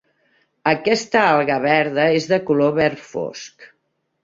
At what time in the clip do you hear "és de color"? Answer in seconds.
2.21-2.75